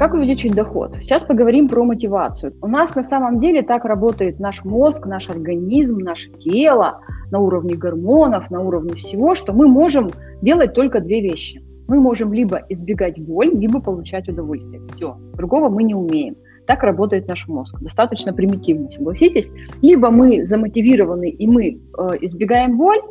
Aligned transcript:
как 0.00 0.14
увеличить 0.14 0.54
доход? 0.54 0.96
Сейчас 1.02 1.24
поговорим 1.24 1.68
про 1.68 1.84
мотивацию. 1.84 2.54
У 2.62 2.68
нас 2.68 2.94
на 2.94 3.02
самом 3.02 3.38
деле 3.38 3.60
так 3.60 3.84
работает 3.84 4.40
наш 4.40 4.64
мозг, 4.64 5.04
наш 5.04 5.28
организм, 5.28 5.98
наше 5.98 6.30
тело 6.38 6.94
на 7.30 7.38
уровне 7.38 7.74
гормонов, 7.74 8.50
на 8.50 8.62
уровне 8.62 8.94
всего, 8.94 9.34
что 9.34 9.52
мы 9.52 9.68
можем 9.68 10.08
делать 10.40 10.72
только 10.72 11.00
две 11.00 11.20
вещи. 11.20 11.62
Мы 11.86 12.00
можем 12.00 12.32
либо 12.32 12.62
избегать 12.70 13.20
боль, 13.20 13.50
либо 13.50 13.82
получать 13.82 14.26
удовольствие. 14.26 14.80
Все. 14.94 15.18
Другого 15.34 15.68
мы 15.68 15.82
не 15.82 15.94
умеем. 15.94 16.34
Так 16.66 16.82
работает 16.82 17.28
наш 17.28 17.46
мозг. 17.46 17.78
Достаточно 17.82 18.32
примитивно, 18.32 18.88
согласитесь. 18.90 19.52
Либо 19.82 20.10
мы 20.10 20.46
замотивированы 20.46 21.28
и 21.28 21.46
мы 21.46 21.66
э, 21.66 22.08
избегаем 22.22 22.78
боль, 22.78 23.02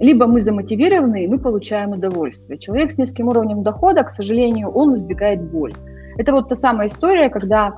либо 0.00 0.26
мы 0.26 0.40
замотивированы 0.40 1.22
и 1.22 1.28
мы 1.28 1.38
получаем 1.38 1.92
удовольствие. 1.92 2.58
Человек 2.58 2.90
с 2.90 2.98
низким 2.98 3.28
уровнем 3.28 3.62
дохода, 3.62 4.02
к 4.02 4.10
сожалению, 4.10 4.70
он 4.70 4.96
избегает 4.96 5.40
боль. 5.40 5.72
Это 6.16 6.32
вот 6.32 6.48
та 6.48 6.54
самая 6.54 6.88
история, 6.88 7.30
когда 7.30 7.76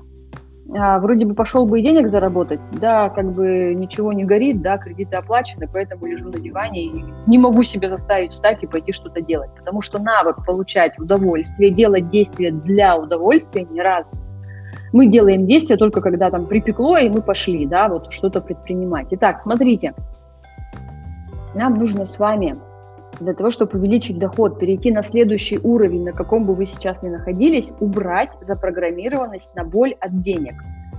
а, 0.72 0.98
вроде 0.98 1.26
бы 1.26 1.34
пошел 1.34 1.66
бы 1.66 1.80
и 1.80 1.82
денег 1.82 2.10
заработать, 2.10 2.60
да, 2.72 3.10
как 3.10 3.32
бы 3.32 3.74
ничего 3.74 4.12
не 4.12 4.24
горит, 4.24 4.62
да, 4.62 4.78
кредиты 4.78 5.16
оплачены, 5.16 5.68
поэтому 5.70 6.06
лежу 6.06 6.30
на 6.30 6.38
диване 6.38 6.84
и 6.84 7.04
не 7.26 7.38
могу 7.38 7.62
себя 7.62 7.90
заставить 7.90 8.32
встать 8.32 8.62
и 8.62 8.66
пойти 8.66 8.92
что-то 8.92 9.20
делать, 9.20 9.50
потому 9.56 9.82
что 9.82 9.98
навык 9.98 10.44
получать 10.44 10.98
удовольствие, 10.98 11.70
делать 11.70 12.08
действия 12.08 12.50
для 12.50 12.96
удовольствия 12.96 13.64
не 13.64 13.82
разный. 13.82 14.20
Мы 14.92 15.06
делаем 15.06 15.46
действия 15.46 15.76
только 15.76 16.00
когда 16.00 16.30
там 16.30 16.46
припекло, 16.46 16.96
и 16.96 17.10
мы 17.10 17.20
пошли, 17.20 17.66
да, 17.66 17.88
вот 17.88 18.12
что-то 18.12 18.40
предпринимать. 18.40 19.08
Итак, 19.10 19.40
смотрите, 19.40 19.92
нам 21.54 21.78
нужно 21.78 22.06
с 22.06 22.18
вами 22.18 22.56
для 23.20 23.34
того, 23.34 23.50
чтобы 23.50 23.78
увеличить 23.78 24.18
доход, 24.18 24.58
перейти 24.58 24.90
на 24.92 25.02
следующий 25.02 25.58
уровень, 25.62 26.04
на 26.04 26.12
каком 26.12 26.44
бы 26.44 26.54
вы 26.54 26.66
сейчас 26.66 27.02
ни 27.02 27.08
находились, 27.08 27.68
убрать 27.80 28.30
запрограммированность 28.40 29.54
на 29.54 29.64
боль 29.64 29.94
от 30.00 30.20
денег. 30.20 30.54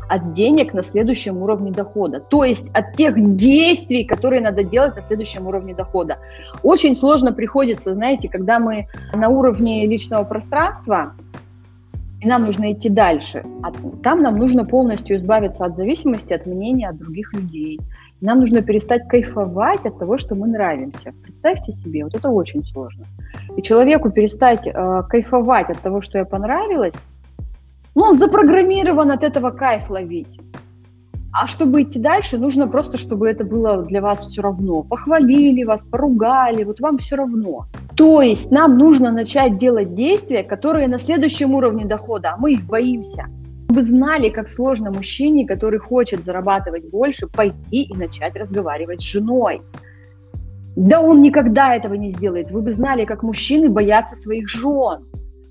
От 0.08 0.34
денег 0.34 0.74
на 0.74 0.84
следующем 0.84 1.42
уровне 1.42 1.72
дохода. 1.72 2.20
То 2.20 2.44
есть 2.44 2.68
от 2.74 2.96
тех 2.96 3.16
действий, 3.36 4.06
которые 4.06 4.42
надо 4.42 4.64
делать 4.64 4.96
на 4.96 5.02
следующем 5.02 5.48
уровне 5.48 5.74
дохода. 5.74 6.20
Очень 6.62 6.96
сложно 6.96 7.34
приходится, 7.34 7.94
знаете, 7.96 8.30
когда 8.30 8.60
мы 8.60 8.88
на 9.14 9.30
уровне 9.30 9.88
личного 9.88 10.24
пространства, 10.24 11.14
и 12.22 12.28
нам 12.28 12.46
нужно 12.46 12.72
идти 12.72 12.90
дальше. 12.90 13.44
А 13.64 13.72
там 14.04 14.22
нам 14.22 14.38
нужно 14.38 14.66
полностью 14.66 15.18
избавиться 15.18 15.66
от 15.66 15.76
зависимости 15.76 16.34
от 16.34 16.46
мнения 16.46 16.90
от 16.90 16.98
других 16.98 17.34
людей. 17.34 17.80
Нам 18.22 18.40
нужно 18.40 18.62
перестать 18.62 19.08
кайфовать 19.08 19.86
от 19.86 20.00
того, 20.00 20.18
что 20.18 20.36
мы 20.36 20.48
нравимся. 20.48 21.14
Представьте 21.24 21.74
себе, 21.74 22.04
вот 22.04 22.16
это 22.16 22.30
очень 22.30 22.64
сложно. 22.64 23.06
И 23.58 23.62
человеку 23.62 24.10
перестать 24.10 24.66
э, 24.66 25.04
кайфовать 25.10 25.70
от 25.70 25.82
того, 25.82 26.02
что 26.02 26.18
я 26.18 26.26
понравилась, 26.26 26.96
ну, 27.94 28.04
он 28.04 28.18
запрограммирован 28.18 29.12
от 29.12 29.24
этого 29.24 29.52
кайф 29.52 29.90
ловить. 29.90 30.40
А 31.34 31.48
чтобы 31.48 31.82
идти 31.82 32.00
дальше, 32.00 32.38
нужно 32.38 32.68
просто, 32.68 32.98
чтобы 32.98 33.28
это 33.28 33.44
было 33.44 33.84
для 33.84 34.02
вас 34.02 34.20
все 34.20 34.42
равно. 34.42 34.84
Похвалили 34.84 35.66
вас, 35.66 35.84
поругали, 35.84 36.64
вот 36.64 36.80
вам 36.80 36.98
все 36.98 37.18
равно. 37.18 37.66
То 37.96 38.22
есть 38.22 38.52
нам 38.52 38.78
нужно 38.78 39.12
начать 39.12 39.58
делать 39.58 39.94
действия, 39.94 40.44
которые 40.44 40.88
на 40.88 41.00
следующем 41.00 41.54
уровне 41.54 41.86
дохода, 41.86 42.32
а 42.34 42.38
мы 42.38 42.54
их 42.54 42.66
боимся 42.66 43.26
вы 43.76 43.84
знали, 43.84 44.30
как 44.30 44.48
сложно 44.48 44.92
мужчине, 44.92 45.46
который 45.46 45.80
хочет 45.80 46.24
зарабатывать 46.24 46.90
больше, 46.90 47.28
пойти 47.28 47.84
и 47.84 47.94
начать 47.94 48.36
разговаривать 48.36 49.02
с 49.02 49.06
женой. 49.06 49.62
Да 50.76 51.02
он 51.02 51.22
никогда 51.22 51.76
этого 51.76 51.94
не 51.94 52.12
сделает. 52.12 52.52
Вы 52.52 52.62
бы 52.62 52.72
знали, 52.72 53.06
как 53.06 53.24
мужчины 53.24 53.70
боятся 53.70 54.16
своих 54.16 54.50
жен. 54.50 55.06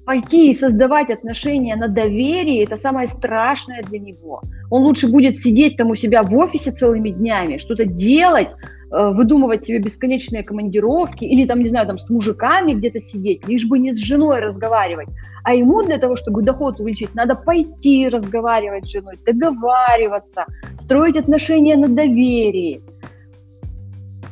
Пойти 0.07 0.51
и 0.51 0.55
создавать 0.55 1.11
отношения 1.11 1.77
на 1.77 1.89
доверии– 1.89 2.63
это 2.65 2.77
самое 2.77 3.09
страшное 3.09 3.83
для 3.83 3.99
него. 3.99 4.43
Он 4.71 4.83
лучше 4.83 5.09
будет 5.09 5.37
сидеть 5.37 5.77
там 5.77 5.91
у 5.91 5.95
себя 5.95 6.23
в 6.23 6.37
офисе 6.37 6.73
целыми 6.73 7.11
днями, 7.11 7.59
что-то 7.59 7.87
делать, 7.87 8.49
выдумывать 8.95 9.65
себе 9.65 9.79
бесконечные 9.79 10.45
командировки 10.45 11.25
или 11.25 11.47
там, 11.47 11.61
не 11.61 11.69
знаю, 11.69 11.87
там 11.87 11.99
с 11.99 12.11
мужиками 12.11 12.75
где-то 12.75 13.01
сидеть, 13.01 13.49
лишь 13.49 13.67
бы 13.67 13.79
не 13.79 13.93
с 13.95 13.99
женой 13.99 14.39
разговаривать. 14.39 15.09
А 15.43 15.55
ему 15.55 15.83
для 15.83 15.99
того, 15.99 16.15
чтобы 16.17 16.43
доход 16.43 16.79
увеличить, 16.79 17.15
надо 17.15 17.35
пойти 17.35 18.09
разговаривать 18.09 18.87
с 18.87 18.93
женой, 18.93 19.19
договариваться, 19.27 20.47
строить 20.79 21.17
отношения 21.17 21.77
на 21.77 21.89
доверии. 21.89 22.83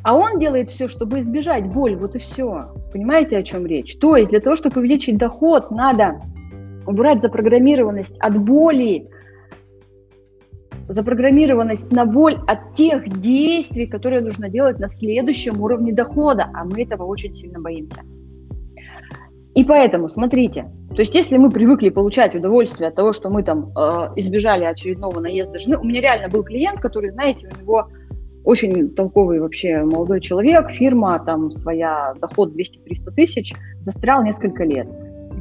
А 0.04 0.14
он 0.14 0.38
делает 0.38 0.70
все, 0.70 0.88
чтобы 0.88 1.20
избежать 1.20 1.66
боль, 1.66 1.96
вот 1.96 2.16
и 2.16 2.18
все. 2.18 2.72
Понимаете, 2.92 3.38
о 3.38 3.42
чем 3.42 3.66
речь? 3.66 3.96
То 3.98 4.16
есть 4.16 4.30
для 4.30 4.40
того, 4.40 4.56
чтобы 4.56 4.80
увеличить 4.80 5.16
доход, 5.16 5.70
надо 5.70 6.20
убрать 6.86 7.22
запрограммированность 7.22 8.16
от 8.18 8.38
боли, 8.38 9.08
запрограммированность 10.92 11.90
на 11.90 12.04
боль 12.04 12.38
от 12.46 12.74
тех 12.74 13.08
действий, 13.20 13.86
которые 13.86 14.20
нужно 14.20 14.48
делать 14.48 14.78
на 14.78 14.88
следующем 14.88 15.60
уровне 15.60 15.92
дохода, 15.92 16.50
а 16.52 16.64
мы 16.64 16.82
этого 16.82 17.04
очень 17.04 17.32
сильно 17.32 17.60
боимся. 17.60 18.02
И 19.54 19.64
поэтому, 19.64 20.08
смотрите, 20.08 20.70
то 20.90 21.00
есть 21.00 21.14
если 21.14 21.36
мы 21.36 21.50
привыкли 21.50 21.90
получать 21.90 22.34
удовольствие 22.34 22.88
от 22.88 22.94
того, 22.94 23.12
что 23.12 23.28
мы 23.28 23.42
там 23.42 23.70
э, 23.76 24.12
избежали 24.16 24.64
очередного 24.64 25.20
наезда 25.20 25.58
жены, 25.58 25.76
у 25.78 25.84
меня 25.84 26.00
реально 26.00 26.28
был 26.28 26.42
клиент, 26.42 26.80
который, 26.80 27.10
знаете, 27.10 27.48
у 27.54 27.62
него 27.62 27.88
очень 28.44 28.90
толковый 28.94 29.40
вообще 29.40 29.82
молодой 29.82 30.20
человек, 30.20 30.70
фирма, 30.70 31.22
там 31.24 31.50
своя, 31.50 32.14
доход 32.20 32.54
200-300 32.56 33.14
тысяч, 33.14 33.54
застрял 33.82 34.24
несколько 34.24 34.64
лет 34.64 34.88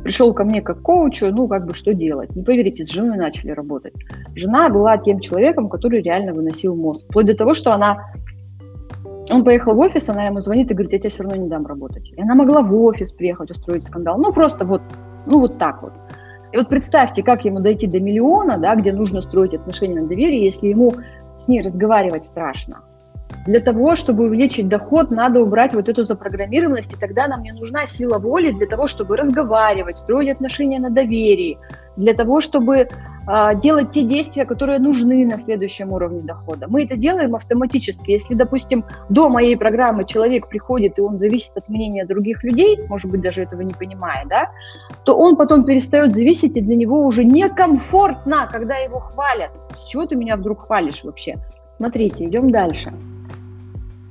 пришел 0.03 0.33
ко 0.33 0.43
мне 0.43 0.61
как 0.61 0.81
коучу, 0.81 1.27
ну, 1.27 1.47
как 1.47 1.65
бы, 1.65 1.73
что 1.73 1.93
делать? 1.93 2.35
Не 2.35 2.43
поверите, 2.43 2.85
с 2.85 2.91
женой 2.91 3.17
начали 3.17 3.51
работать. 3.51 3.93
Жена 4.35 4.69
была 4.69 4.97
тем 4.97 5.19
человеком, 5.19 5.69
который 5.69 6.01
реально 6.01 6.33
выносил 6.33 6.75
мозг. 6.75 7.05
Вплоть 7.09 7.27
до 7.27 7.35
того, 7.35 7.53
что 7.53 7.73
она... 7.73 7.97
Он 9.29 9.43
поехал 9.43 9.75
в 9.75 9.79
офис, 9.79 10.09
она 10.09 10.25
ему 10.25 10.41
звонит 10.41 10.71
и 10.71 10.73
говорит, 10.73 10.93
я 10.93 10.99
тебе 10.99 11.09
все 11.09 11.23
равно 11.23 11.41
не 11.43 11.49
дам 11.49 11.65
работать. 11.65 12.09
И 12.09 12.21
она 12.21 12.35
могла 12.35 12.61
в 12.61 12.75
офис 12.75 13.11
приехать, 13.11 13.51
устроить 13.51 13.85
скандал. 13.85 14.17
Ну, 14.17 14.33
просто 14.33 14.65
вот, 14.65 14.81
ну, 15.25 15.39
вот 15.39 15.57
так 15.57 15.81
вот. 15.81 15.93
И 16.51 16.57
вот 16.57 16.67
представьте, 16.67 17.23
как 17.23 17.45
ему 17.45 17.59
дойти 17.59 17.87
до 17.87 17.99
миллиона, 17.99 18.57
да, 18.57 18.75
где 18.75 18.91
нужно 18.91 19.21
строить 19.21 19.53
отношения 19.53 20.01
на 20.01 20.07
доверие, 20.07 20.45
если 20.45 20.67
ему 20.67 20.93
с 21.37 21.47
ней 21.47 21.61
разговаривать 21.61 22.25
страшно. 22.25 22.77
Для 23.45 23.59
того, 23.59 23.95
чтобы 23.95 24.25
увеличить 24.25 24.67
доход, 24.67 25.09
надо 25.09 25.41
убрать 25.41 25.73
вот 25.73 25.89
эту 25.89 26.05
запрограммированность, 26.05 26.93
и 26.93 26.95
тогда 26.95 27.27
нам 27.27 27.41
не 27.41 27.51
нужна 27.51 27.87
сила 27.87 28.19
воли 28.19 28.51
для 28.51 28.67
того, 28.67 28.85
чтобы 28.85 29.17
разговаривать, 29.17 29.97
строить 29.97 30.29
отношения 30.29 30.79
на 30.79 30.91
доверии, 30.91 31.57
для 31.97 32.13
того, 32.13 32.39
чтобы 32.41 32.77
э, 32.77 32.87
делать 33.61 33.91
те 33.91 34.03
действия, 34.03 34.45
которые 34.45 34.77
нужны 34.77 35.25
на 35.25 35.39
следующем 35.39 35.91
уровне 35.91 36.21
дохода. 36.21 36.67
Мы 36.69 36.83
это 36.83 36.95
делаем 36.95 37.33
автоматически. 37.33 38.11
Если, 38.11 38.35
допустим, 38.35 38.85
до 39.09 39.29
моей 39.29 39.57
программы 39.57 40.05
человек 40.05 40.47
приходит, 40.47 40.99
и 40.99 41.01
он 41.01 41.17
зависит 41.17 41.57
от 41.57 41.67
мнения 41.67 42.05
других 42.05 42.43
людей, 42.43 42.77
может 42.87 43.09
быть, 43.09 43.21
даже 43.21 43.41
этого 43.41 43.61
не 43.61 43.73
понимая, 43.73 44.23
да, 44.27 44.51
то 45.03 45.17
он 45.17 45.35
потом 45.35 45.65
перестает 45.65 46.13
зависеть, 46.13 46.57
и 46.57 46.61
для 46.61 46.75
него 46.75 47.03
уже 47.03 47.25
некомфортно, 47.25 48.47
когда 48.51 48.75
его 48.75 48.99
хвалят. 48.99 49.49
С 49.75 49.87
чего 49.87 50.05
ты 50.05 50.15
меня 50.15 50.35
вдруг 50.35 50.67
хвалишь 50.67 51.03
вообще? 51.03 51.37
Смотрите, 51.77 52.25
идем 52.25 52.51
дальше. 52.51 52.91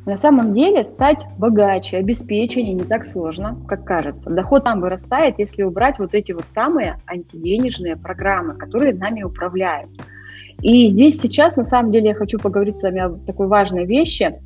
На 0.07 0.17
самом 0.17 0.53
деле 0.53 0.83
стать 0.85 1.27
богаче, 1.39 1.99
обеспеченнее 1.99 2.73
не 2.73 2.85
так 2.85 3.05
сложно, 3.05 3.59
как 3.69 3.85
кажется. 3.85 4.31
Доход 4.31 4.65
там 4.65 4.81
вырастает, 4.81 5.39
если 5.39 5.63
убрать 5.63 5.99
вот 5.99 6.15
эти 6.15 6.33
вот 6.33 6.45
самые 6.49 6.99
антиденежные 7.07 7.97
программы, 7.97 8.55
которые 8.55 8.95
нами 8.95 9.23
управляют. 9.23 9.91
И 10.63 10.89
здесь 10.89 11.21
сейчас, 11.21 11.57
на 11.57 11.65
самом 11.65 11.93
деле, 11.93 12.09
я 12.09 12.15
хочу 12.15 12.39
поговорить 12.39 12.77
с 12.77 12.83
вами 12.83 13.01
о 13.01 13.11
такой 13.27 13.47
важной 13.47 13.87
вещи. 13.87 14.41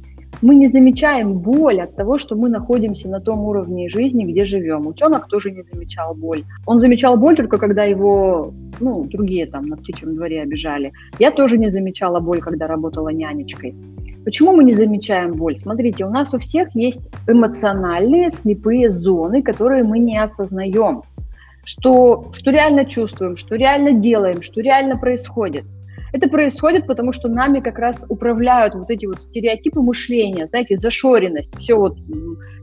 Мы 0.44 0.56
не 0.56 0.68
замечаем 0.68 1.38
боль 1.38 1.80
от 1.80 1.96
того, 1.96 2.18
что 2.18 2.36
мы 2.36 2.50
находимся 2.50 3.08
на 3.08 3.18
том 3.18 3.44
уровне 3.44 3.88
жизни, 3.88 4.26
где 4.26 4.44
живем. 4.44 4.86
Утенок 4.86 5.26
тоже 5.26 5.50
не 5.50 5.62
замечал 5.62 6.14
боль. 6.14 6.44
Он 6.66 6.80
замечал 6.80 7.16
боль 7.16 7.34
только 7.34 7.56
когда 7.56 7.84
его, 7.84 8.52
ну, 8.78 9.04
другие 9.04 9.46
там 9.46 9.62
на 9.62 9.78
птичьем 9.78 10.14
дворе 10.14 10.42
обижали. 10.42 10.92
Я 11.18 11.30
тоже 11.30 11.56
не 11.56 11.70
замечала 11.70 12.20
боль, 12.20 12.40
когда 12.40 12.66
работала 12.66 13.08
нянечкой. 13.08 13.74
Почему 14.26 14.52
мы 14.52 14.64
не 14.64 14.74
замечаем 14.74 15.32
боль? 15.32 15.56
Смотрите, 15.56 16.04
у 16.04 16.10
нас 16.10 16.34
у 16.34 16.38
всех 16.38 16.76
есть 16.76 17.08
эмоциональные 17.26 18.28
слепые 18.28 18.92
зоны, 18.92 19.42
которые 19.42 19.82
мы 19.82 19.98
не 19.98 20.18
осознаем. 20.18 21.04
Что, 21.64 22.28
что 22.34 22.50
реально 22.50 22.84
чувствуем, 22.84 23.38
что 23.38 23.54
реально 23.54 23.92
делаем, 23.92 24.42
что 24.42 24.60
реально 24.60 24.98
происходит. 24.98 25.64
Это 26.14 26.28
происходит, 26.28 26.86
потому 26.86 27.10
что 27.12 27.26
нами 27.26 27.58
как 27.58 27.76
раз 27.76 28.06
управляют 28.08 28.76
вот 28.76 28.88
эти 28.88 29.04
вот 29.04 29.20
стереотипы 29.20 29.80
мышления, 29.80 30.46
знаете, 30.46 30.76
зашоренность. 30.76 31.52
Все 31.58 31.74
вот 31.74 31.96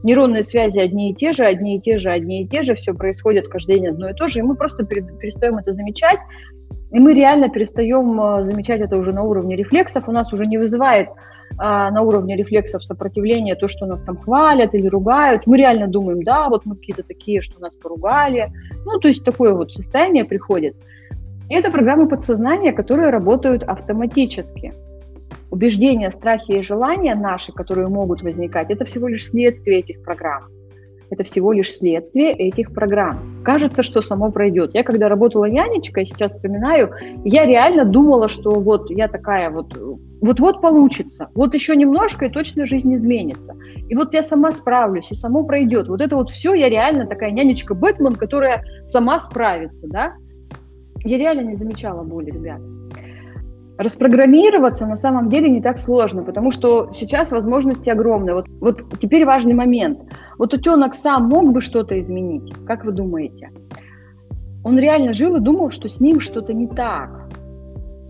нейронные 0.02 0.42
связи 0.42 0.78
одни 0.78 1.10
и 1.10 1.14
те 1.14 1.34
же, 1.34 1.44
одни 1.44 1.76
и 1.76 1.80
те 1.80 1.98
же, 1.98 2.10
одни 2.10 2.44
и 2.44 2.48
те 2.48 2.62
же, 2.62 2.74
все 2.74 2.94
происходит 2.94 3.48
каждый 3.48 3.74
день 3.74 3.88
одно 3.88 4.08
и 4.08 4.14
то 4.14 4.28
же, 4.28 4.38
и 4.38 4.42
мы 4.42 4.56
просто 4.56 4.86
перестаем 4.86 5.58
это 5.58 5.74
замечать, 5.74 6.18
и 6.92 6.98
мы 6.98 7.12
реально 7.12 7.50
перестаем 7.50 8.18
э, 8.18 8.46
замечать 8.46 8.80
это 8.80 8.96
уже 8.96 9.12
на 9.12 9.22
уровне 9.22 9.54
рефлексов, 9.54 10.08
у 10.08 10.12
нас 10.12 10.32
уже 10.32 10.46
не 10.46 10.56
вызывает 10.56 11.10
а, 11.58 11.90
на 11.90 12.00
уровне 12.00 12.36
рефлексов 12.36 12.82
сопротивления, 12.82 13.54
то, 13.54 13.68
что 13.68 13.84
нас 13.84 14.02
там 14.02 14.16
хвалят 14.16 14.74
или 14.74 14.86
ругают, 14.86 15.46
мы 15.46 15.58
реально 15.58 15.88
думаем, 15.88 16.22
да, 16.22 16.48
вот 16.48 16.64
мы 16.64 16.76
какие-то 16.76 17.02
такие, 17.02 17.42
что 17.42 17.60
нас 17.60 17.74
поругали. 17.74 18.48
Ну, 18.86 18.98
то 18.98 19.08
есть 19.08 19.22
такое 19.22 19.52
вот 19.52 19.72
состояние 19.72 20.24
приходит. 20.24 20.74
Это 21.54 21.70
программы 21.70 22.08
подсознания, 22.08 22.72
которые 22.72 23.10
работают 23.10 23.62
автоматически. 23.62 24.72
Убеждения, 25.50 26.10
страхи 26.10 26.52
и 26.52 26.62
желания 26.62 27.14
наши, 27.14 27.52
которые 27.52 27.88
могут 27.88 28.22
возникать, 28.22 28.70
это 28.70 28.86
всего 28.86 29.06
лишь 29.06 29.26
следствие 29.26 29.80
этих 29.80 30.02
программ. 30.02 30.44
Это 31.10 31.24
всего 31.24 31.52
лишь 31.52 31.70
следствие 31.70 32.32
этих 32.32 32.72
программ. 32.72 33.42
Кажется, 33.44 33.82
что 33.82 34.00
само 34.00 34.32
пройдет. 34.32 34.70
Я 34.72 34.82
когда 34.82 35.10
работала 35.10 35.44
нянечкой, 35.44 36.06
сейчас 36.06 36.32
вспоминаю, 36.32 36.90
я 37.22 37.44
реально 37.44 37.84
думала, 37.84 38.30
что 38.30 38.52
вот 38.52 38.88
я 38.88 39.08
такая 39.08 39.50
вот, 39.50 39.76
вот-вот 40.22 40.62
получится, 40.62 41.28
вот 41.34 41.52
еще 41.52 41.76
немножко, 41.76 42.24
и 42.24 42.30
точно 42.30 42.64
жизнь 42.64 42.96
изменится. 42.96 43.54
И 43.90 43.94
вот 43.94 44.14
я 44.14 44.22
сама 44.22 44.52
справлюсь, 44.52 45.12
и 45.12 45.14
само 45.14 45.44
пройдет. 45.44 45.88
Вот 45.88 46.00
это 46.00 46.16
вот 46.16 46.30
все, 46.30 46.54
я 46.54 46.70
реально 46.70 47.04
такая 47.06 47.30
нянечка 47.30 47.74
Бэтмен, 47.74 48.14
которая 48.14 48.62
сама 48.86 49.20
справится, 49.20 49.86
да. 49.86 50.14
Я 51.04 51.18
реально 51.18 51.48
не 51.48 51.56
замечала 51.56 52.02
боли, 52.02 52.30
ребят. 52.30 52.60
Распрограммироваться 53.78 54.86
на 54.86 54.96
самом 54.96 55.28
деле 55.28 55.48
не 55.50 55.60
так 55.60 55.78
сложно, 55.78 56.22
потому 56.22 56.50
что 56.50 56.92
сейчас 56.94 57.30
возможности 57.30 57.90
огромные. 57.90 58.34
Вот, 58.34 58.46
вот 58.60 58.84
теперь 59.00 59.24
важный 59.24 59.54
момент. 59.54 60.00
Вот 60.38 60.54
утенок 60.54 60.94
сам 60.94 61.28
мог 61.28 61.52
бы 61.52 61.60
что-то 61.60 62.00
изменить, 62.00 62.52
как 62.66 62.84
вы 62.84 62.92
думаете? 62.92 63.50
Он 64.64 64.78
реально 64.78 65.12
жил 65.12 65.36
и 65.36 65.40
думал, 65.40 65.70
что 65.70 65.88
с 65.88 66.00
ним 66.00 66.20
что-то 66.20 66.52
не 66.52 66.68
так. 66.68 67.28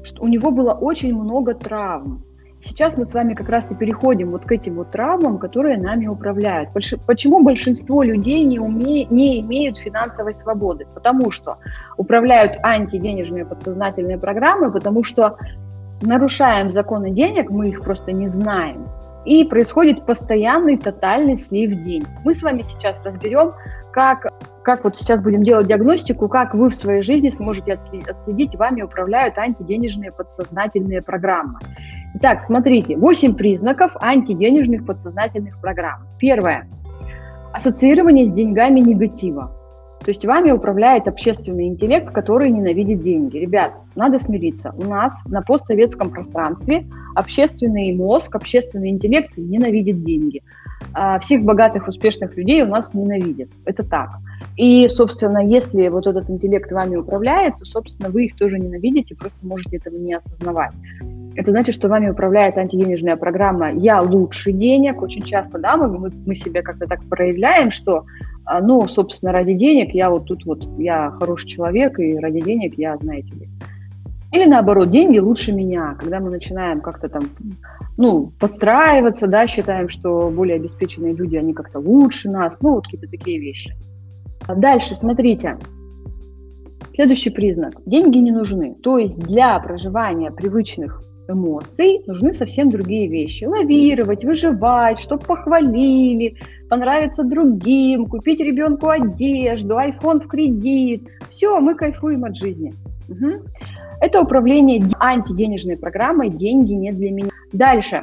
Что 0.03 0.23
у 0.23 0.29
него 0.29 0.51
было 0.51 0.73
очень 0.73 1.15
много 1.15 1.55
травм. 1.55 2.23
Сейчас 2.65 2.97
мы 2.97 3.05
с 3.05 3.13
вами 3.13 3.35
как 3.35 3.49
раз 3.49 3.69
и 3.71 3.75
переходим 3.75 4.31
вот 4.31 4.45
к 4.45 4.53
этим 4.53 4.77
вот 4.77 4.93
травмам, 4.93 5.39
которые 5.39 5.79
нами 5.79 6.07
управляют. 6.07 6.71
Почему 6.73 7.43
большинство 7.43 8.05
людей 8.05 8.45
не, 8.45 8.61
уме... 8.61 9.05
не 9.07 9.41
имеют 9.41 9.79
финансовой 9.79 10.33
свободы? 10.33 10.87
Потому 10.95 11.33
что 11.33 11.59
управляют 11.97 12.57
антиденежные 12.63 13.45
подсознательные 13.45 14.17
программы, 14.17 14.71
потому 14.71 15.03
что 15.03 15.37
нарушаем 16.03 16.71
законы 16.71 17.11
денег, 17.11 17.51
мы 17.51 17.69
их 17.69 17.83
просто 17.83 18.13
не 18.13 18.29
знаем. 18.29 18.87
И 19.25 19.45
происходит 19.45 20.07
постоянный 20.07 20.77
тотальный 20.77 21.37
слив 21.37 21.81
денег. 21.81 22.09
Мы 22.25 22.33
с 22.33 22.43
вами 22.43 22.63
сейчас 22.63 22.95
разберем, 23.05 23.55
как, 23.93 24.33
как 24.63 24.85
вот 24.85 24.99
сейчас 24.99 25.21
будем 25.21 25.43
делать 25.43 25.67
диагностику, 25.67 26.29
как 26.29 26.55
вы 26.55 26.71
в 26.71 26.75
своей 26.75 27.03
жизни 27.03 27.31
сможете 27.31 27.73
отследить, 27.73 28.55
вами 28.57 28.83
управляют 28.83 29.39
антиденежные 29.39 30.13
подсознательные 30.13 31.03
программы. 31.03 31.59
Итак, 32.15 32.43
смотрите, 32.43 32.97
8 32.97 33.35
признаков 33.35 33.93
антиденежных 34.01 34.87
подсознательных 34.87 35.61
программ. 35.61 36.01
Первое. 36.19 36.63
Ассоциирование 37.53 38.27
с 38.27 38.33
деньгами 38.33 38.81
негатива. 38.81 39.53
То 40.05 40.09
есть 40.09 40.25
вами 40.27 40.51
управляет 40.51 41.07
общественный 41.07 41.69
интеллект, 41.69 42.13
который 42.13 42.51
ненавидит 42.51 43.03
деньги. 43.03 43.39
Ребят, 43.39 43.73
надо 43.95 44.19
смириться. 44.19 44.75
У 44.77 44.85
нас 44.85 45.17
на 45.27 45.43
постсоветском 45.43 46.11
пространстве 46.11 46.85
общественный 47.15 47.95
мозг, 47.95 48.35
общественный 48.35 48.91
интеллект 48.91 49.37
ненавидит 49.37 50.01
деньги. 50.01 50.43
А 50.95 51.19
всех 51.19 51.43
богатых, 51.43 51.89
успешных 51.89 52.37
людей 52.37 52.63
у 52.63 52.67
нас 52.67 52.93
ненавидят. 52.95 53.49
Это 53.65 53.83
так. 53.83 54.11
И, 54.57 54.89
собственно, 54.89 55.39
если 55.39 55.89
вот 55.89 56.07
этот 56.07 56.29
интеллект 56.29 56.71
вами 56.71 56.97
управляет, 56.97 57.57
то, 57.57 57.65
собственно, 57.65 58.11
вы 58.11 58.27
их 58.27 58.37
тоже 58.37 58.59
ненавидите, 58.59 59.15
просто 59.15 59.39
можете 59.43 59.77
этого 59.77 59.97
не 59.97 60.15
осознавать. 60.15 60.73
Это 61.35 61.51
значит, 61.51 61.75
что 61.75 61.89
вами 61.89 62.11
управляет 62.11 62.59
антиденежная 62.59 63.17
программа 63.17 63.73
«Я 63.73 64.03
лучше 64.03 64.53
денег». 64.53 65.01
Очень 65.01 65.23
часто, 65.23 65.59
да, 65.59 65.77
мы, 65.77 66.13
мы 66.27 66.35
себя 66.35 66.63
как-то 66.63 66.87
так 66.87 67.03
проявляем, 67.05 67.71
что, 67.71 68.05
а, 68.45 68.61
ну, 68.61 68.87
собственно, 68.87 69.33
ради 69.33 69.55
денег 69.55 69.95
я 69.95 70.11
вот 70.11 70.27
тут 70.27 70.45
вот, 70.45 70.63
я 70.79 71.11
хороший 71.13 71.49
человек, 71.49 71.99
и 71.99 72.19
ради 72.19 72.41
денег 72.41 72.75
я, 72.77 72.99
знаете 72.99 73.35
ли. 73.35 73.49
Или 74.33 74.47
наоборот, 74.47 74.91
деньги 74.91 75.19
лучше 75.19 75.53
меня, 75.53 75.95
когда 75.99 76.21
мы 76.21 76.31
начинаем 76.31 76.81
как-то 76.81 77.09
там, 77.09 77.23
ну, 77.97 78.33
подстраиваться, 78.39 79.27
да, 79.27 79.47
считаем, 79.47 79.89
что 79.89 80.31
более 80.31 80.57
обеспеченные 80.57 81.15
люди, 81.15 81.37
они 81.37 81.53
как-то 81.53 81.79
лучше 81.79 82.31
нас, 82.31 82.59
ну, 82.61 82.75
вот 82.75 82.85
какие-то 82.85 83.09
такие 83.09 83.39
вещи. 83.39 83.75
Дальше, 84.49 84.95
смотрите. 84.95 85.53
Следующий 86.95 87.31
признак. 87.31 87.75
Деньги 87.87 88.19
не 88.19 88.33
нужны. 88.33 88.75
То 88.83 88.99
есть 88.99 89.19
для 89.19 89.59
проживания 89.61 90.31
привычных 90.31 91.03
эмоций 91.29 92.03
нужны 92.07 92.35
совсем 92.35 92.71
другие 92.71 93.09
вещи. 93.09 93.45
Лавировать, 93.45 94.25
выживать, 94.25 94.99
чтобы 94.99 95.25
похвалили, 95.25 96.37
понравиться 96.69 97.23
другим, 97.23 98.07
купить 98.07 98.41
ребенку 98.41 98.89
одежду, 98.89 99.79
iPhone 99.79 100.25
в 100.25 100.27
кредит. 100.27 101.09
Все, 101.31 101.59
мы 101.61 101.75
кайфуем 101.75 102.25
от 102.25 102.37
жизни. 102.37 102.75
Угу. 103.09 103.45
Это 104.03 104.21
управление 104.21 104.83
антиденежной 104.99 105.77
программой 105.77 106.29
«Деньги 106.29 106.73
не 106.73 106.91
для 106.91 107.13
меня». 107.13 107.31
Дальше. 107.53 108.03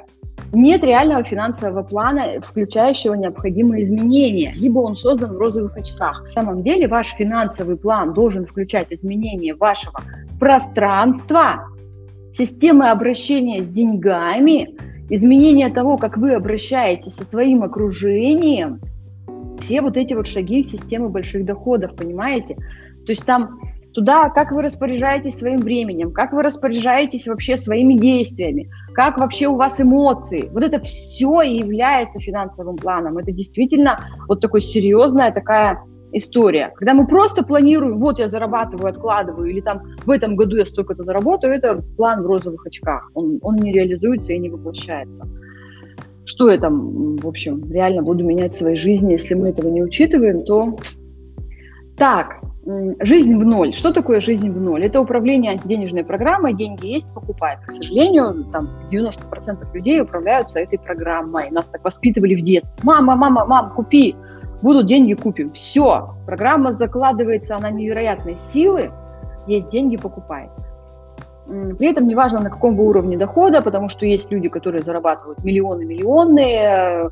Нет 0.54 0.82
реального 0.82 1.26
финансового 1.26 1.84
плана, 1.84 2.40
включающего 2.40 3.16
необходимые 3.16 3.84
изменения, 3.84 4.54
либо 4.56 4.80
он 4.80 4.96
создан 4.96 5.34
в 5.34 5.38
розовых 5.38 5.76
очках. 5.76 6.24
На 6.28 6.42
самом 6.42 6.64
деле 6.64 6.88
ваш 6.88 7.16
финансовый 7.18 7.76
план 7.76 8.14
должен 8.14 8.46
включать 8.46 8.88
изменения 8.92 9.54
вашего 9.54 10.00
пространства, 10.40 11.68
системы 12.34 12.92
обращения 12.92 13.62
с 13.62 13.68
деньгами, 13.68 14.78
изменение 15.10 15.70
того, 15.70 15.98
как 15.98 16.16
вы 16.16 16.34
обращаетесь 16.34 17.16
со 17.16 17.26
своим 17.26 17.62
окружением, 17.62 18.80
все 19.60 19.82
вот 19.82 19.98
эти 19.98 20.14
вот 20.14 20.28
шаги 20.28 20.64
системы 20.64 21.10
больших 21.10 21.44
доходов, 21.44 21.94
понимаете? 21.98 22.56
То 22.56 23.12
есть 23.12 23.26
там 23.26 23.60
туда, 23.94 24.30
как 24.30 24.52
вы 24.52 24.62
распоряжаетесь 24.62 25.38
своим 25.38 25.60
временем, 25.60 26.12
как 26.12 26.34
вы 26.34 26.44
распоряжаетесь 26.44 27.28
вообще 27.28 27.58
своими 27.58 27.96
действиями, 27.96 28.70
как 28.94 29.18
вообще 29.18 29.48
у 29.48 29.56
вас 29.56 29.80
эмоции. 29.82 30.50
Вот 30.52 30.64
это 30.64 30.80
все 30.82 31.42
является 31.42 32.20
финансовым 32.20 32.76
планом. 32.76 33.18
Это 33.18 33.32
действительно 33.32 34.00
вот 34.28 34.42
такой 34.42 34.62
серьезная 34.62 35.32
такая 35.32 35.84
история. 36.12 36.72
Когда 36.76 36.94
мы 36.94 37.08
просто 37.08 37.44
планируем, 37.44 38.00
вот 38.00 38.20
я 38.20 38.28
зарабатываю, 38.28 38.90
откладываю, 38.90 39.50
или 39.50 39.62
там 39.62 39.84
в 40.06 40.12
этом 40.12 40.36
году 40.36 40.58
я 40.58 40.66
столько-то 40.66 41.04
заработаю, 41.04 41.54
это 41.54 41.84
план 41.98 42.24
в 42.24 42.28
розовых 42.28 42.66
очках. 42.66 43.10
Он, 43.14 43.40
он 43.42 43.58
не 43.58 43.72
реализуется 43.72 44.34
и 44.34 44.40
не 44.40 44.50
воплощается. 44.50 45.28
Что 46.26 46.50
я 46.52 46.60
там, 46.60 47.16
в 47.18 47.28
общем, 47.28 47.72
реально 47.72 48.04
буду 48.04 48.24
менять 48.24 48.54
в 48.54 48.58
своей 48.58 48.76
жизни, 48.76 49.14
если 49.14 49.34
мы 49.34 49.50
этого 49.50 49.68
не 49.70 49.84
учитываем, 49.84 50.44
то... 50.44 50.78
Так, 51.98 52.40
жизнь 53.02 53.36
в 53.36 53.46
ноль. 53.46 53.74
Что 53.74 53.92
такое 53.92 54.20
жизнь 54.20 54.50
в 54.50 54.62
ноль? 54.62 54.86
Это 54.86 55.02
управление 55.02 55.52
антиденежной 55.52 56.04
программой, 56.04 56.54
деньги 56.54 56.88
есть, 56.88 57.08
покупай. 57.14 57.58
К 57.66 57.72
сожалению, 57.72 58.46
там 58.52 58.70
90% 58.92 59.74
людей 59.74 60.02
управляются 60.02 60.60
этой 60.60 60.78
программой. 60.78 61.50
Нас 61.52 61.68
так 61.68 61.84
воспитывали 61.84 62.36
в 62.36 62.42
детстве. 62.42 62.80
Мама, 62.84 63.16
мама, 63.16 63.46
мам, 63.46 63.72
купи 63.76 64.16
будут 64.62 64.88
деньги, 64.88 65.14
купим. 65.14 65.52
Все, 65.52 66.10
программа 66.26 66.74
закладывается, 66.74 67.56
она 67.56 67.70
невероятной 67.72 68.36
силы, 68.36 68.92
есть 69.48 69.70
деньги, 69.70 69.98
покупай. 69.98 70.50
При 71.48 71.88
этом 71.88 72.06
неважно, 72.08 72.42
на 72.42 72.50
каком 72.52 72.76
вы 72.76 72.86
уровне 72.86 73.18
дохода, 73.18 73.62
потому 73.62 73.90
что 73.90 74.06
есть 74.06 74.32
люди, 74.32 74.50
которые 74.50 74.84
зарабатывают 74.84 75.44
миллионы, 75.44 75.86
миллионы, 75.86 77.10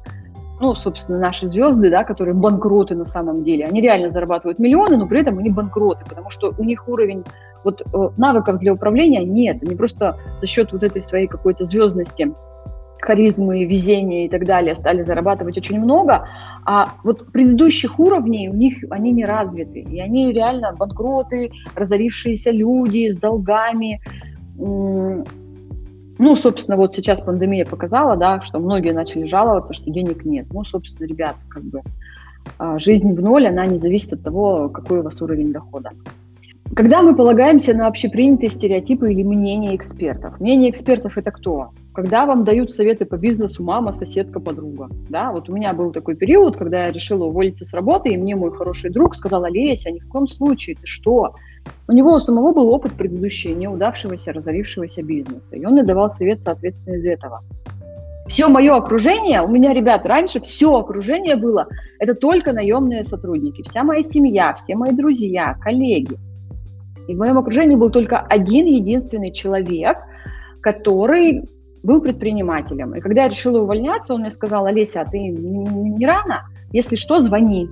ну, 0.59 0.75
собственно, 0.75 1.19
наши 1.19 1.47
звезды, 1.47 1.89
да, 1.89 2.03
которые 2.03 2.33
банкроты 2.33 2.95
на 2.95 3.05
самом 3.05 3.43
деле, 3.43 3.65
они 3.65 3.81
реально 3.81 4.09
зарабатывают 4.09 4.59
миллионы, 4.59 4.97
но 4.97 5.07
при 5.07 5.21
этом 5.21 5.37
они 5.37 5.49
банкроты, 5.49 6.03
потому 6.07 6.29
что 6.29 6.53
у 6.57 6.63
них 6.63 6.87
уровень 6.87 7.23
вот 7.63 7.81
э, 7.81 8.09
навыков 8.17 8.59
для 8.59 8.73
управления 8.73 9.23
нет, 9.23 9.61
они 9.61 9.75
просто 9.75 10.17
за 10.39 10.47
счет 10.47 10.71
вот 10.71 10.83
этой 10.83 11.01
своей 11.01 11.27
какой-то 11.27 11.65
звездности 11.65 12.33
харизмы, 12.99 13.65
везения 13.65 14.25
и 14.25 14.29
так 14.29 14.45
далее 14.45 14.73
стали 14.73 15.03
зарабатывать 15.03 15.57
очень 15.57 15.79
много, 15.79 16.27
а 16.65 16.93
вот 17.03 17.31
предыдущих 17.31 17.99
уровней 17.99 18.49
у 18.49 18.53
них 18.53 18.77
они 18.89 19.11
не 19.11 19.25
развиты, 19.25 19.79
и 19.81 19.99
они 19.99 20.33
реально 20.33 20.73
банкроты, 20.73 21.51
разорившиеся 21.75 22.51
люди 22.51 23.09
с 23.09 23.17
долгами. 23.17 24.01
Ну, 26.19 26.35
собственно, 26.35 26.77
вот 26.77 26.95
сейчас 26.95 27.21
пандемия 27.21 27.65
показала, 27.65 28.15
да, 28.15 28.41
что 28.41 28.59
многие 28.59 28.91
начали 28.91 29.27
жаловаться, 29.27 29.73
что 29.73 29.91
денег 29.91 30.25
нет. 30.25 30.47
Ну, 30.51 30.63
собственно, 30.63 31.07
ребят, 31.07 31.35
как 31.49 31.63
бы 31.63 31.81
а, 32.57 32.79
жизнь 32.79 33.13
в 33.13 33.21
ноль, 33.21 33.47
она 33.47 33.65
не 33.65 33.77
зависит 33.77 34.13
от 34.13 34.23
того, 34.23 34.69
какой 34.69 34.99
у 34.99 35.03
вас 35.03 35.21
уровень 35.21 35.51
дохода. 35.51 35.91
Когда 36.75 37.01
мы 37.01 37.15
полагаемся 37.15 37.73
на 37.73 37.87
общепринятые 37.87 38.49
стереотипы 38.49 39.11
или 39.11 39.23
мнения 39.23 39.75
экспертов. 39.75 40.39
Мнение 40.39 40.69
экспертов– 40.69 41.13
это 41.17 41.31
кто? 41.31 41.71
Когда 41.97 42.27
вам 42.27 42.43
дают 42.43 42.75
советы 42.75 43.05
по 43.05 43.17
бизнесу 43.17 43.63
мама, 43.63 43.91
соседка, 43.91 44.39
подруга. 44.39 44.87
Да? 45.09 45.31
Вот 45.31 45.49
у 45.49 45.55
меня 45.55 45.73
был 45.73 45.91
такой 45.91 46.15
период, 46.15 46.55
когда 46.55 46.85
я 46.85 46.91
решила 46.91 47.23
уволиться 47.25 47.65
с 47.65 47.73
работы, 47.73 48.09
и 48.09 48.17
мне 48.17 48.35
мой 48.35 48.51
хороший 48.51 48.91
друг 48.91 49.15
сказал, 49.15 49.45
Олеся, 49.45 49.89
ни 49.89 49.99
в 49.99 50.07
коем 50.07 50.27
случае, 50.27 50.75
ты 50.75 50.85
что? 50.85 51.33
У 51.87 51.91
него 51.93 52.13
у 52.13 52.19
самого 52.19 52.53
был 52.53 52.69
опыт 52.69 52.93
предыдущий 52.93 53.55
неудавшегося, 53.55 54.31
разорившегося 54.31 55.01
бизнеса, 55.01 55.55
и 55.55 55.65
он 55.65 55.71
мне 55.71 55.81
давал 55.81 56.11
совет 56.11 56.43
соответственно 56.43 56.97
из 56.97 57.05
этого. 57.05 57.41
Все 58.27 58.47
мое 58.47 58.75
окружение, 58.75 59.41
у 59.41 59.47
меня, 59.47 59.73
ребят, 59.73 60.05
раньше 60.05 60.39
все 60.39 60.77
окружение 60.77 61.35
было, 61.35 61.67
это 61.97 62.13
только 62.13 62.53
наемные 62.53 63.05
сотрудники. 63.05 63.63
Вся 63.67 63.83
моя 63.83 64.03
семья, 64.03 64.53
все 64.53 64.75
мои 64.75 64.91
друзья, 64.91 65.55
коллеги. 65.63 66.15
И 67.07 67.15
в 67.15 67.17
моем 67.17 67.39
окружении 67.39 67.75
был 67.75 67.89
только 67.89 68.19
один 68.19 68.67
единственный 68.67 69.31
человек, 69.31 69.97
который 70.61 71.41
был 71.83 72.01
предпринимателем. 72.01 72.95
И 72.95 72.99
когда 72.99 73.23
я 73.23 73.29
решила 73.29 73.61
увольняться, 73.61 74.13
он 74.13 74.21
мне 74.21 74.31
сказал, 74.31 74.65
Олеся, 74.65 75.01
а 75.01 75.05
ты 75.05 75.19
не, 75.19 75.29
не, 75.29 75.89
не 75.91 76.05
рано? 76.05 76.43
Если 76.71 76.95
что, 76.95 77.19
звони. 77.19 77.69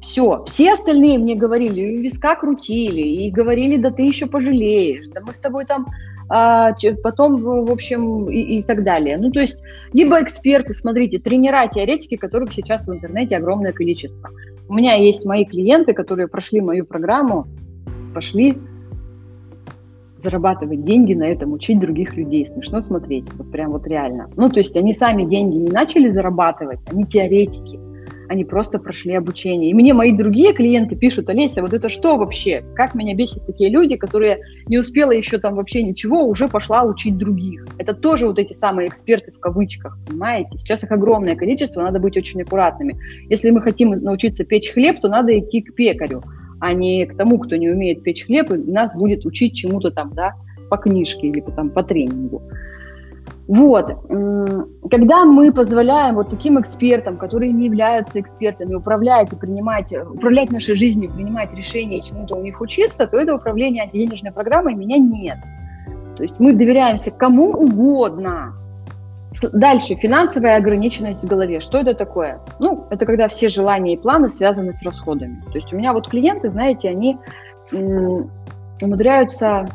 Все. 0.00 0.44
Все 0.46 0.72
остальные 0.72 1.18
мне 1.18 1.34
говорили, 1.34 1.80
и 1.80 2.02
виска 2.02 2.34
крутили, 2.34 3.00
и 3.00 3.30
говорили, 3.30 3.76
да 3.76 3.90
ты 3.90 4.02
еще 4.02 4.26
пожалеешь, 4.26 5.08
да 5.08 5.20
мы 5.20 5.34
с 5.34 5.38
тобой 5.38 5.64
там 5.64 5.86
а, 6.30 6.72
потом, 7.02 7.36
в 7.36 7.70
общем, 7.70 8.28
и, 8.28 8.58
и 8.58 8.62
так 8.62 8.84
далее. 8.84 9.16
Ну, 9.18 9.30
то 9.30 9.40
есть, 9.40 9.56
либо 9.92 10.22
эксперты, 10.22 10.74
смотрите, 10.74 11.18
тренера, 11.18 11.66
теоретики, 11.68 12.16
которых 12.16 12.52
сейчас 12.52 12.86
в 12.86 12.92
интернете 12.92 13.36
огромное 13.36 13.72
количество. 13.72 14.30
У 14.68 14.74
меня 14.74 14.94
есть 14.94 15.24
мои 15.24 15.46
клиенты, 15.46 15.94
которые 15.94 16.28
прошли 16.28 16.60
мою 16.60 16.84
программу, 16.84 17.46
пошли 18.14 18.58
зарабатывать 20.22 20.84
деньги 20.84 21.14
на 21.14 21.24
этом, 21.24 21.52
учить 21.52 21.78
других 21.78 22.14
людей. 22.16 22.46
Смешно 22.46 22.80
смотреть, 22.80 23.24
вот 23.34 23.50
прям 23.50 23.72
вот 23.72 23.86
реально. 23.86 24.28
Ну, 24.36 24.48
то 24.48 24.58
есть 24.58 24.76
они 24.76 24.94
сами 24.94 25.24
деньги 25.24 25.56
не 25.56 25.70
начали 25.70 26.08
зарабатывать, 26.08 26.80
они 26.90 27.04
теоретики 27.04 27.78
они 28.28 28.44
просто 28.44 28.78
прошли 28.78 29.14
обучение. 29.14 29.70
И 29.70 29.74
мне 29.74 29.94
мои 29.94 30.12
другие 30.12 30.52
клиенты 30.52 30.96
пишут, 30.96 31.28
Олеся, 31.30 31.62
вот 31.62 31.72
это 31.72 31.88
что 31.88 32.16
вообще? 32.16 32.62
Как 32.74 32.94
меня 32.94 33.14
бесит 33.14 33.44
такие 33.46 33.70
люди, 33.70 33.96
которые 33.96 34.40
не 34.66 34.78
успела 34.78 35.10
еще 35.10 35.38
там 35.38 35.56
вообще 35.56 35.82
ничего, 35.82 36.24
уже 36.24 36.46
пошла 36.48 36.84
учить 36.84 37.16
других. 37.16 37.66
Это 37.78 37.94
тоже 37.94 38.26
вот 38.26 38.38
эти 38.38 38.52
самые 38.52 38.88
эксперты 38.88 39.32
в 39.32 39.40
кавычках, 39.40 39.98
понимаете? 40.06 40.58
Сейчас 40.58 40.84
их 40.84 40.92
огромное 40.92 41.36
количество, 41.36 41.80
надо 41.82 41.98
быть 41.98 42.16
очень 42.16 42.42
аккуратными. 42.42 42.98
Если 43.30 43.50
мы 43.50 43.60
хотим 43.60 43.90
научиться 43.90 44.44
печь 44.44 44.72
хлеб, 44.72 45.00
то 45.00 45.08
надо 45.08 45.38
идти 45.38 45.62
к 45.62 45.74
пекарю, 45.74 46.22
а 46.60 46.72
не 46.72 47.06
к 47.06 47.16
тому, 47.16 47.38
кто 47.38 47.56
не 47.56 47.70
умеет 47.70 48.02
печь 48.02 48.26
хлеб, 48.26 48.50
и 48.50 48.70
нас 48.70 48.94
будет 48.94 49.24
учить 49.26 49.54
чему-то 49.54 49.90
там, 49.90 50.12
да, 50.14 50.32
по 50.70 50.76
книжке 50.76 51.28
или 51.28 51.40
там 51.40 51.70
по 51.70 51.82
тренингу. 51.82 52.42
Вот. 53.46 53.86
Когда 54.90 55.24
мы 55.24 55.52
позволяем 55.52 56.16
вот 56.16 56.28
таким 56.28 56.60
экспертам, 56.60 57.16
которые 57.16 57.52
не 57.52 57.64
являются 57.64 58.20
экспертами, 58.20 58.74
управлять 58.74 59.32
и 59.32 59.36
принимать, 59.36 59.90
управлять 59.92 60.50
нашей 60.52 60.74
жизнью, 60.74 61.10
принимать 61.10 61.54
решения 61.54 61.98
и 61.98 62.04
чему-то 62.04 62.36
у 62.36 62.42
них 62.42 62.60
учиться, 62.60 63.06
то 63.06 63.16
это 63.16 63.34
управление 63.34 63.84
антиденежной 63.84 64.32
программой 64.32 64.74
меня 64.74 64.98
нет. 64.98 65.38
То 66.18 66.24
есть 66.24 66.34
мы 66.38 66.52
доверяемся 66.52 67.10
кому 67.10 67.52
угодно. 67.52 68.52
Дальше, 69.52 69.94
финансовая 69.94 70.56
ограниченность 70.56 71.22
в 71.22 71.26
голове. 71.26 71.60
Что 71.60 71.78
это 71.78 71.94
такое? 71.94 72.40
Ну, 72.58 72.86
это 72.90 73.04
когда 73.04 73.28
все 73.28 73.48
желания 73.48 73.94
и 73.94 73.96
планы 73.96 74.30
связаны 74.30 74.72
с 74.72 74.82
расходами. 74.82 75.42
То 75.52 75.54
есть 75.54 75.72
у 75.72 75.76
меня 75.76 75.92
вот 75.92 76.08
клиенты, 76.08 76.48
знаете, 76.48 76.88
они 76.88 77.18
умудряются... 78.80 79.66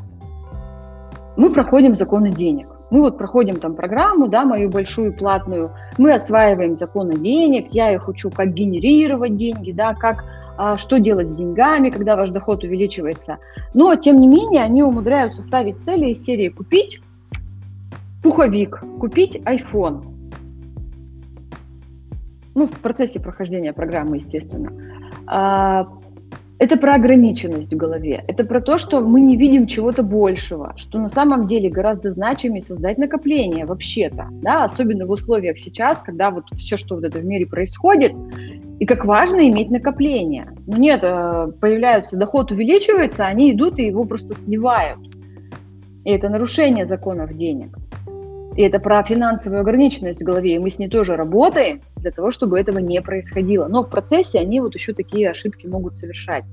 Мы 1.35 1.51
проходим 1.51 1.95
законы 1.95 2.31
денег 2.31 2.73
мы 2.93 3.01
вот 3.01 3.17
проходим 3.17 3.55
там 3.55 3.73
программу, 3.73 4.27
да, 4.27 4.45
мою 4.45 4.69
большую 4.69 5.13
платную, 5.13 5.71
мы 5.97 6.13
осваиваем 6.13 6.77
законы 6.77 7.17
денег, 7.17 7.69
я 7.71 7.91
их 7.91 8.07
учу, 8.07 8.29
как 8.29 8.53
генерировать 8.53 9.35
деньги, 9.35 9.71
да, 9.71 9.95
как 9.95 10.23
а, 10.57 10.77
что 10.77 10.99
делать 10.99 11.27
с 11.27 11.33
деньгами, 11.33 11.89
когда 11.89 12.15
ваш 12.15 12.29
доход 12.29 12.63
увеличивается. 12.63 13.39
Но, 13.73 13.95
тем 13.95 14.19
не 14.19 14.27
менее, 14.27 14.61
они 14.61 14.83
умудряются 14.83 15.41
ставить 15.41 15.79
цели 15.79 16.11
из 16.11 16.23
серии 16.23 16.49
купить 16.49 17.01
пуховик, 18.23 18.81
купить 18.99 19.35
iPhone. 19.35 20.05
Ну, 22.55 22.65
в 22.65 22.79
процессе 22.79 23.19
прохождения 23.19 23.73
программы, 23.73 24.17
естественно. 24.17 24.71
А, 25.27 25.87
это 26.59 26.77
про 26.77 26.95
ограниченность 26.95 27.73
в 27.73 27.75
голове. 27.75 28.23
Это 28.27 28.45
про 28.45 28.61
то, 28.61 28.77
что 28.77 29.01
мы 29.01 29.19
не 29.19 29.35
видим 29.35 29.67
чего-то 29.67 30.03
большего, 30.03 30.73
что 30.77 30.99
на 30.99 31.09
самом 31.09 31.47
деле 31.47 31.69
гораздо 31.69 32.11
значимее 32.11 32.61
создать 32.61 32.97
накопление 32.97 33.65
вообще-то, 33.65 34.27
да, 34.31 34.63
особенно 34.63 35.05
в 35.05 35.11
условиях 35.11 35.57
сейчас, 35.57 36.01
когда 36.01 36.31
вот 36.31 36.45
все, 36.55 36.77
что 36.77 36.95
вот 36.95 37.03
это 37.03 37.19
в 37.19 37.25
мире 37.25 37.47
происходит, 37.47 38.13
и 38.79 38.85
как 38.85 39.03
важно 39.03 39.49
иметь 39.49 39.71
накопление. 39.71 40.53
Ну 40.67 40.77
нет, 40.77 41.01
э, 41.03 41.51
появляются, 41.59 42.17
доход 42.17 42.51
увеличивается, 42.51 43.25
они 43.25 43.51
идут 43.51 43.79
и 43.79 43.85
его 43.85 44.05
просто 44.05 44.35
сливают. 44.39 44.99
И 46.05 46.11
это 46.11 46.29
нарушение 46.29 46.85
законов 46.85 47.35
денег. 47.35 47.77
И 48.55 48.61
это 48.61 48.79
про 48.79 49.03
финансовую 49.03 49.61
ограниченность 49.61 50.21
в 50.21 50.25
голове, 50.25 50.55
и 50.55 50.59
мы 50.59 50.69
с 50.69 50.77
ней 50.77 50.87
тоже 50.87 51.15
работаем 51.15 51.81
для 51.97 52.11
того, 52.11 52.31
чтобы 52.31 52.59
этого 52.59 52.79
не 52.79 53.01
происходило. 53.01 53.67
Но 53.67 53.83
в 53.83 53.89
процессе 53.89 54.39
они 54.39 54.61
вот 54.61 54.75
еще 54.75 54.93
такие 54.93 55.31
ошибки 55.31 55.65
могут 55.65 55.97
совершать. 55.97 56.43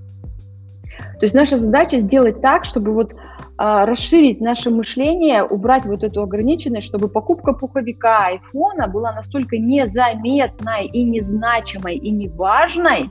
То 1.18 1.26
есть 1.26 1.34
наша 1.34 1.58
задача 1.58 2.00
сделать 2.00 2.40
так, 2.40 2.64
чтобы 2.64 2.92
вот 2.92 3.14
а, 3.56 3.84
расширить 3.84 4.40
наше 4.40 4.70
мышление, 4.70 5.44
убрать 5.44 5.84
вот 5.84 6.02
эту 6.02 6.22
ограниченность, 6.22 6.86
чтобы 6.86 7.08
покупка 7.08 7.52
пуховика, 7.52 8.26
айфона 8.26 8.88
была 8.88 9.12
настолько 9.12 9.58
незаметной 9.58 10.86
и 10.86 11.02
незначимой 11.02 11.96
и 11.96 12.10
неважной, 12.10 13.10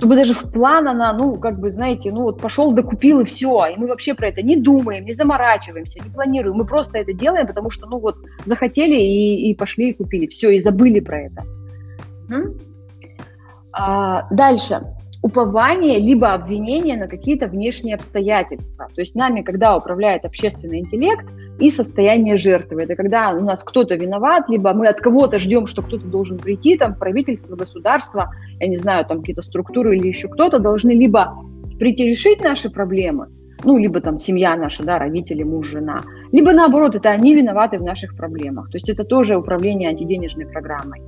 чтобы 0.00 0.16
даже 0.16 0.32
в 0.32 0.50
план 0.50 0.88
она, 0.88 1.12
ну, 1.12 1.36
как 1.36 1.60
бы, 1.60 1.70
знаете, 1.70 2.10
ну, 2.10 2.22
вот 2.22 2.40
пошел, 2.40 2.72
докупил 2.72 3.20
и 3.20 3.24
все, 3.24 3.66
и 3.66 3.76
мы 3.76 3.86
вообще 3.86 4.14
про 4.14 4.28
это 4.28 4.40
не 4.40 4.56
думаем, 4.56 5.04
не 5.04 5.12
заморачиваемся, 5.12 6.02
не 6.02 6.08
планируем, 6.08 6.56
мы 6.56 6.64
просто 6.64 6.96
это 6.96 7.12
делаем, 7.12 7.46
потому 7.46 7.68
что, 7.68 7.86
ну, 7.86 8.00
вот, 8.00 8.16
захотели 8.46 8.94
и, 8.94 9.50
и 9.50 9.54
пошли 9.54 9.90
и 9.90 9.92
купили, 9.92 10.26
все, 10.26 10.48
и 10.52 10.60
забыли 10.60 11.00
про 11.00 11.20
это. 11.26 11.44
А, 13.72 14.26
дальше 14.30 14.80
упование 15.22 15.98
либо 15.98 16.32
обвинение 16.32 16.96
на 16.96 17.06
какие-то 17.06 17.46
внешние 17.46 17.94
обстоятельства. 17.94 18.88
То 18.94 19.00
есть 19.00 19.14
нами, 19.14 19.42
когда 19.42 19.76
управляет 19.76 20.24
общественный 20.24 20.80
интеллект 20.80 21.26
и 21.58 21.70
состояние 21.70 22.36
жертвы, 22.36 22.82
это 22.82 22.96
когда 22.96 23.30
у 23.30 23.40
нас 23.40 23.62
кто-то 23.62 23.96
виноват, 23.96 24.48
либо 24.48 24.72
мы 24.72 24.88
от 24.88 25.00
кого-то 25.00 25.38
ждем, 25.38 25.66
что 25.66 25.82
кто-то 25.82 26.06
должен 26.06 26.38
прийти, 26.38 26.76
там 26.76 26.94
правительство, 26.94 27.54
государство, 27.54 28.30
я 28.58 28.66
не 28.66 28.76
знаю, 28.76 29.04
там 29.04 29.20
какие-то 29.20 29.42
структуры 29.42 29.96
или 29.96 30.08
еще 30.08 30.28
кто-то 30.28 30.58
должны 30.58 30.92
либо 30.92 31.28
прийти 31.78 32.08
решить 32.08 32.40
наши 32.42 32.70
проблемы, 32.70 33.28
ну, 33.64 33.76
либо 33.76 34.00
там 34.00 34.18
семья 34.18 34.56
наша, 34.56 34.82
да, 34.84 34.98
родители, 34.98 35.42
муж, 35.42 35.68
жена, 35.68 36.02
либо 36.32 36.52
наоборот, 36.52 36.94
это 36.94 37.10
они 37.10 37.34
виноваты 37.34 37.78
в 37.78 37.82
наших 37.82 38.16
проблемах. 38.16 38.70
То 38.70 38.76
есть 38.76 38.88
это 38.88 39.04
тоже 39.04 39.36
управление 39.36 39.90
антиденежной 39.90 40.46
программой. 40.46 41.02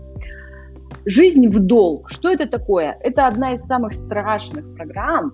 Жизнь 1.04 1.48
в 1.48 1.58
долг. 1.58 2.10
Что 2.10 2.30
это 2.30 2.46
такое? 2.46 2.96
Это 3.00 3.26
одна 3.26 3.54
из 3.54 3.62
самых 3.62 3.92
страшных 3.92 4.72
программ, 4.76 5.32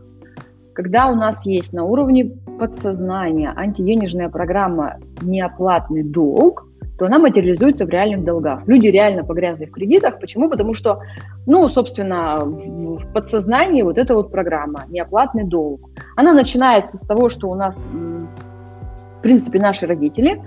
когда 0.72 1.08
у 1.08 1.14
нас 1.14 1.44
есть 1.44 1.75
на 1.75 1.84
уровне 1.84 2.32
подсознания 2.58 3.52
антиденежная 3.54 4.30
программа 4.30 4.96
«неоплатный 5.20 6.02
долг», 6.02 6.64
то 6.98 7.04
она 7.04 7.18
материализуется 7.18 7.84
в 7.84 7.90
реальных 7.90 8.25
долгах. 8.25 8.66
Люди 8.66 8.87
реально 8.87 9.25
погрязли 9.25 9.66
в 9.66 9.72
кредитах. 9.72 10.18
Почему? 10.20 10.48
Потому 10.48 10.72
что, 10.72 11.00
ну, 11.46 11.68
собственно, 11.68 12.38
в 12.44 13.12
подсознании 13.12 13.82
вот 13.82 13.98
эта 13.98 14.14
вот 14.14 14.32
программа 14.32 14.84
«неоплатный 14.88 15.44
долг». 15.44 15.90
Она 16.16 16.32
начинается 16.32 16.96
с 16.96 17.00
того, 17.00 17.28
что 17.28 17.50
у 17.50 17.54
нас, 17.54 17.76
в 17.76 19.22
принципе, 19.22 19.60
наши 19.60 19.87
родители, 19.87 20.42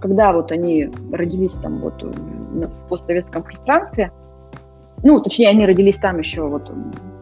когда 0.00 0.32
вот 0.32 0.52
они 0.52 0.90
родились 1.12 1.52
там 1.52 1.80
вот 1.80 2.02
в 2.02 2.88
постсоветском 2.88 3.42
пространстве– 3.42 4.10
ну, 5.04 5.20
точнее, 5.20 5.50
они 5.50 5.66
родились 5.66 5.98
там 5.98 6.18
еще 6.18 6.48
вот 6.48 6.72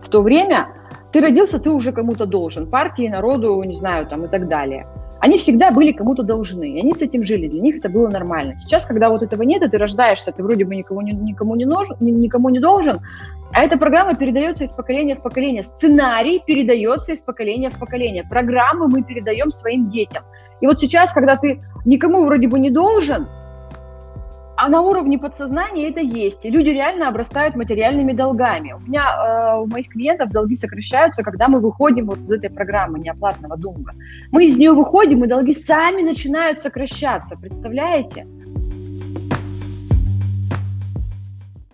в 0.02 0.08
то 0.08 0.22
время, 0.22 0.68
ты 1.12 1.20
родился, 1.20 1.58
ты 1.58 1.70
уже 1.70 1.92
кому-то 1.92 2.26
должен, 2.26 2.70
партии, 2.70 3.08
народу, 3.08 3.62
не 3.64 3.74
знаю, 3.74 4.06
там 4.06 4.24
и 4.24 4.28
так 4.28 4.48
далее. 4.48 4.86
Они 5.20 5.38
всегда 5.38 5.70
были 5.70 5.92
кому-то 5.92 6.22
должны, 6.22 6.72
и 6.72 6.80
они 6.80 6.94
с 6.94 7.02
этим 7.02 7.22
жили, 7.22 7.46
для 7.46 7.60
них 7.60 7.76
это 7.76 7.88
было 7.88 8.08
нормально. 8.08 8.56
Сейчас, 8.56 8.86
когда 8.86 9.08
вот 9.08 9.22
этого 9.22 9.42
нет, 9.42 9.62
и 9.62 9.68
ты 9.68 9.78
рождаешься, 9.78 10.32
ты 10.32 10.42
вроде 10.42 10.64
бы 10.64 10.74
никому 10.74 11.00
не, 11.00 11.12
никому 11.12 11.54
не, 11.54 11.64
нужен, 11.64 11.96
никому 12.00 12.48
не 12.48 12.58
должен, 12.58 12.98
а 13.52 13.62
эта 13.62 13.76
программа 13.78 14.14
передается 14.14 14.64
из 14.64 14.70
поколения 14.72 15.14
в 15.14 15.22
поколение. 15.22 15.62
Сценарий 15.62 16.42
передается 16.44 17.12
из 17.12 17.22
поколения 17.22 17.70
в 17.70 17.78
поколение. 17.78 18.24
Программы 18.24 18.88
мы 18.88 19.02
передаем 19.02 19.50
своим 19.50 19.90
детям. 19.90 20.24
И 20.60 20.66
вот 20.66 20.80
сейчас, 20.80 21.12
когда 21.12 21.36
ты 21.36 21.60
никому 21.84 22.24
вроде 22.24 22.48
бы 22.48 22.58
не 22.58 22.70
должен, 22.70 23.28
а 24.62 24.68
на 24.68 24.80
уровне 24.80 25.18
подсознания 25.18 25.88
это 25.88 26.00
есть. 26.00 26.44
И 26.44 26.50
люди 26.50 26.70
реально 26.70 27.08
обрастают 27.08 27.56
материальными 27.56 28.12
долгами. 28.12 28.74
У 28.74 28.78
меня, 28.88 29.02
э, 29.02 29.60
у 29.60 29.66
моих 29.66 29.88
клиентов 29.88 30.30
долги 30.30 30.54
сокращаются, 30.54 31.24
когда 31.24 31.48
мы 31.48 31.58
выходим 31.58 32.06
вот 32.06 32.18
из 32.18 32.30
этой 32.30 32.48
программы 32.48 33.00
неоплатного 33.00 33.56
долга. 33.56 33.92
Мы 34.30 34.46
из 34.46 34.56
нее 34.56 34.70
выходим, 34.72 35.24
и 35.24 35.26
долги 35.26 35.52
сами 35.52 36.02
начинают 36.02 36.62
сокращаться. 36.62 37.36
Представляете? 37.36 38.24